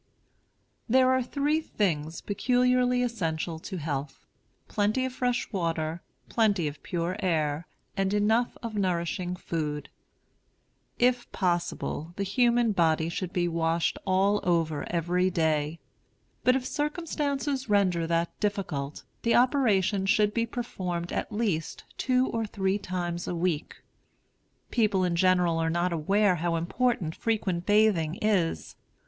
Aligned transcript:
There 0.89 1.11
are 1.11 1.21
three 1.21 1.61
things 1.61 2.21
peculiarly 2.21 3.03
essential 3.03 3.59
to 3.59 3.77
health, 3.77 4.25
plenty 4.67 5.05
of 5.05 5.13
fresh 5.13 5.51
water, 5.53 6.01
plenty 6.27 6.67
of 6.67 6.81
pure 6.81 7.17
air, 7.19 7.67
and 7.95 8.11
enough 8.11 8.57
of 8.63 8.73
nourishing 8.75 9.35
food. 9.35 9.89
If 10.97 11.31
possible, 11.31 12.13
the 12.15 12.23
human 12.23 12.71
body 12.71 13.09
should 13.09 13.31
be 13.31 13.47
washed 13.47 13.99
all 14.03 14.39
over 14.41 14.89
every 14.91 15.29
day; 15.29 15.79
but 16.43 16.55
if 16.55 16.65
circumstances 16.65 17.69
render 17.69 18.07
that 18.07 18.31
difficult, 18.39 19.03
the 19.21 19.35
operation 19.35 20.07
should 20.07 20.33
be 20.33 20.47
performed 20.47 21.11
at 21.13 21.31
least 21.31 21.83
two 21.99 22.25
or 22.29 22.47
three 22.47 22.79
times 22.79 23.27
a 23.27 23.35
week. 23.35 23.83
People 24.71 25.03
in 25.03 25.15
general 25.15 25.59
are 25.59 25.69
not 25.69 25.93
aware 25.93 26.37
how 26.37 26.55
important 26.55 27.13
frequent 27.13 27.67
bathing 27.67 28.17
is. 28.19 28.75